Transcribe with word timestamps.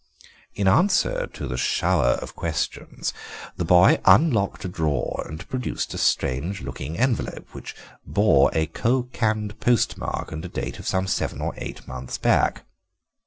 "In 0.55 0.67
answer 0.67 1.27
to 1.27 1.47
the 1.47 1.57
shower 1.57 2.17
of 2.23 2.35
questions 2.35 3.13
the 3.57 3.63
boy 3.63 3.99
unlocked 4.03 4.65
a 4.65 4.67
drawer 4.67 5.23
and 5.29 5.47
produced 5.47 5.93
a 5.93 5.99
strange 5.99 6.63
looking 6.63 6.97
envelope, 6.97 7.49
which 7.53 7.75
bore 8.03 8.49
a 8.51 8.65
Khokand 8.65 9.59
postmark, 9.59 10.31
and 10.31 10.43
a 10.43 10.49
date 10.49 10.79
of 10.79 10.87
some 10.87 11.05
seven 11.05 11.39
or 11.39 11.53
eight 11.57 11.87
months 11.87 12.17
back. 12.17 12.65